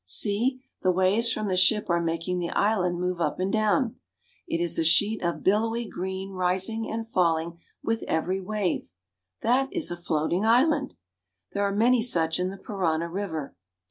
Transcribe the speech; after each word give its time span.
See, 0.03 0.63
the 0.81 0.89
waves 0.89 1.31
from 1.31 1.47
the 1.47 1.55
ship 1.55 1.87
are 1.87 2.01
making 2.01 2.39
the 2.39 2.49
island 2.49 2.99
move 2.99 3.21
up 3.21 3.39
and 3.39 3.53
down. 3.53 3.97
It 4.47 4.59
is 4.59 4.79
a 4.79 4.83
sheet 4.83 5.21
of 5.21 5.43
billowy 5.43 5.87
green 5.87 6.31
rising 6.31 6.89
and 6.89 7.07
falling 7.07 7.59
with 7.83 8.01
every 8.07 8.41
wave. 8.41 8.89
That 9.43 9.71
is 9.71 9.91
a 9.91 9.95
floating 9.95 10.43
island! 10.43 10.95
There 11.53 11.61
are 11.65 11.71
many 11.75 12.01
such 12.01 12.39
in 12.39 12.49
the 12.49 12.57
Parana 12.57 13.09
river. 13.09 13.55